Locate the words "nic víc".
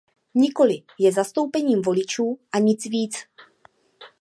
2.59-3.15